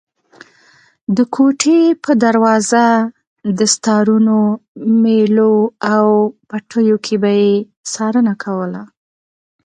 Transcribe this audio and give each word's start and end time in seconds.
د 1.15 1.17
کوټې 1.35 1.79
په 2.03 2.11
دروازه، 2.23 2.85
دستارونو، 3.59 4.37
مېلو 5.03 5.53
او 5.93 6.07
پټیو 6.49 6.97
کې 7.05 7.15
به 7.21 7.31
یې 7.41 7.53
څارنه 7.91 8.33
کوله. 8.43 8.83